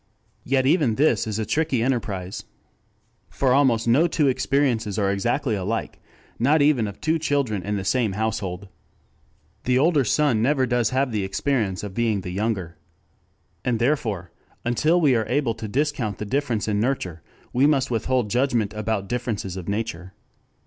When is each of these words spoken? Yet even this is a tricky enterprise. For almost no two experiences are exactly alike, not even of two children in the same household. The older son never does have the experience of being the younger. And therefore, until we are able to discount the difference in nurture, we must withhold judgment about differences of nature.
Yet 0.43 0.65
even 0.65 0.95
this 0.95 1.27
is 1.27 1.37
a 1.37 1.45
tricky 1.45 1.83
enterprise. 1.83 2.45
For 3.29 3.53
almost 3.53 3.87
no 3.87 4.07
two 4.07 4.27
experiences 4.29 4.97
are 4.97 5.11
exactly 5.11 5.53
alike, 5.53 5.99
not 6.39 6.59
even 6.59 6.87
of 6.87 6.99
two 6.99 7.19
children 7.19 7.61
in 7.61 7.75
the 7.77 7.85
same 7.85 8.13
household. 8.13 8.67
The 9.65 9.77
older 9.77 10.03
son 10.03 10.41
never 10.41 10.65
does 10.65 10.89
have 10.89 11.11
the 11.11 11.23
experience 11.23 11.83
of 11.83 11.93
being 11.93 12.21
the 12.21 12.31
younger. 12.31 12.77
And 13.63 13.77
therefore, 13.77 14.31
until 14.65 14.99
we 14.99 15.13
are 15.15 15.27
able 15.29 15.53
to 15.53 15.67
discount 15.67 16.17
the 16.17 16.25
difference 16.25 16.67
in 16.67 16.79
nurture, 16.79 17.21
we 17.53 17.67
must 17.67 17.91
withhold 17.91 18.31
judgment 18.31 18.73
about 18.73 19.07
differences 19.07 19.55
of 19.55 19.69
nature. 19.69 20.13